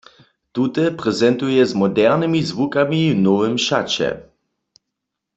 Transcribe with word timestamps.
Tute 0.57 0.85
prezentuje 1.01 1.61
z 1.65 1.73
modernymi 1.73 2.41
zwukami 2.43 3.01
w 3.13 3.19
nowym 3.27 3.55
šaće. 3.65 4.09